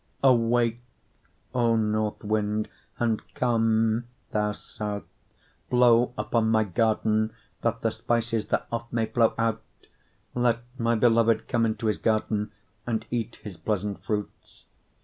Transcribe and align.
4:16 0.23 0.29
Awake, 0.31 0.81
O 1.53 1.75
north 1.75 2.23
wind; 2.23 2.69
and 2.97 3.21
come, 3.35 4.05
thou 4.31 4.51
south; 4.51 5.03
blow 5.69 6.11
upon 6.17 6.49
my 6.49 6.63
garden, 6.63 7.31
that 7.61 7.81
the 7.81 7.91
spices 7.91 8.47
thereof 8.47 8.87
may 8.91 9.05
flow 9.05 9.35
out. 9.37 9.61
Let 10.33 10.63
my 10.79 10.95
beloved 10.95 11.47
come 11.47 11.67
into 11.67 11.85
his 11.85 11.99
garden, 11.99 12.51
and 12.87 13.05
eat 13.11 13.35
his 13.43 13.57
pleasant 13.57 14.03
fruits. 14.03 14.65